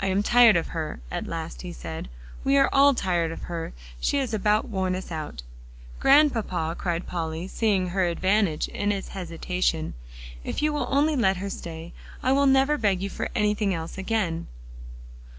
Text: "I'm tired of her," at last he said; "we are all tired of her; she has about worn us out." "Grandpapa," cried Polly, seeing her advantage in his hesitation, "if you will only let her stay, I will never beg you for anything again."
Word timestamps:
"I'm 0.00 0.22
tired 0.22 0.54
of 0.58 0.66
her," 0.76 1.00
at 1.10 1.26
last 1.26 1.62
he 1.62 1.72
said; 1.72 2.10
"we 2.44 2.58
are 2.58 2.68
all 2.74 2.92
tired 2.92 3.32
of 3.32 3.44
her; 3.44 3.72
she 3.98 4.18
has 4.18 4.34
about 4.34 4.68
worn 4.68 4.94
us 4.94 5.10
out." 5.10 5.40
"Grandpapa," 5.98 6.74
cried 6.76 7.06
Polly, 7.06 7.48
seeing 7.48 7.86
her 7.88 8.04
advantage 8.04 8.68
in 8.68 8.90
his 8.90 9.08
hesitation, 9.16 9.94
"if 10.44 10.60
you 10.60 10.74
will 10.74 10.88
only 10.90 11.16
let 11.16 11.38
her 11.38 11.48
stay, 11.48 11.94
I 12.22 12.32
will 12.32 12.44
never 12.44 12.76
beg 12.76 13.00
you 13.00 13.08
for 13.08 13.30
anything 13.34 13.74
again." 13.96 14.46